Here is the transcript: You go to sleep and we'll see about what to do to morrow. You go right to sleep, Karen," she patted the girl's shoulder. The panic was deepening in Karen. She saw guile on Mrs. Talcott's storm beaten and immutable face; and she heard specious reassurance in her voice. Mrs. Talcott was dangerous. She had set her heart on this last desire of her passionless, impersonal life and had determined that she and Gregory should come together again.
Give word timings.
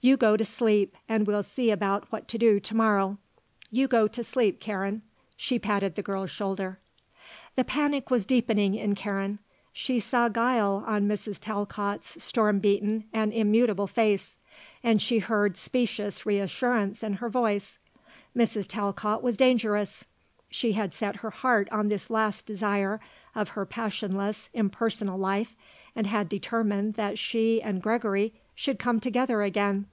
You 0.00 0.16
go 0.16 0.36
to 0.36 0.44
sleep 0.44 0.94
and 1.08 1.26
we'll 1.26 1.42
see 1.42 1.72
about 1.72 2.12
what 2.12 2.28
to 2.28 2.38
do 2.38 2.60
to 2.60 2.76
morrow. 2.76 3.18
You 3.68 3.88
go 3.88 4.02
right 4.02 4.12
to 4.12 4.22
sleep, 4.22 4.60
Karen," 4.60 5.02
she 5.36 5.58
patted 5.58 5.96
the 5.96 6.04
girl's 6.04 6.30
shoulder. 6.30 6.78
The 7.56 7.64
panic 7.64 8.08
was 8.08 8.24
deepening 8.24 8.76
in 8.76 8.94
Karen. 8.94 9.40
She 9.72 9.98
saw 9.98 10.28
guile 10.28 10.84
on 10.86 11.08
Mrs. 11.08 11.40
Talcott's 11.40 12.22
storm 12.22 12.60
beaten 12.60 13.06
and 13.12 13.32
immutable 13.32 13.88
face; 13.88 14.36
and 14.84 15.02
she 15.02 15.18
heard 15.18 15.56
specious 15.56 16.24
reassurance 16.24 17.02
in 17.02 17.14
her 17.14 17.28
voice. 17.28 17.80
Mrs. 18.36 18.68
Talcott 18.68 19.20
was 19.20 19.36
dangerous. 19.36 20.04
She 20.48 20.74
had 20.74 20.94
set 20.94 21.16
her 21.16 21.30
heart 21.30 21.68
on 21.72 21.88
this 21.88 22.08
last 22.08 22.46
desire 22.46 23.00
of 23.34 23.48
her 23.50 23.66
passionless, 23.66 24.48
impersonal 24.54 25.18
life 25.18 25.56
and 25.96 26.06
had 26.06 26.28
determined 26.28 26.94
that 26.94 27.18
she 27.18 27.60
and 27.60 27.82
Gregory 27.82 28.32
should 28.54 28.76
come 28.78 28.98
together 28.98 29.42
again. 29.42 29.86